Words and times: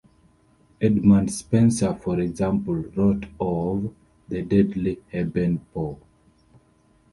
Edmund 0.81 1.29
Spenser 1.31 1.93
for 1.93 2.19
example 2.21 2.73
wrote 2.73 3.27
of 3.39 3.93
"the 4.29 4.41
deadly 4.41 4.97
heben 5.11 5.63
bow". 5.75 5.95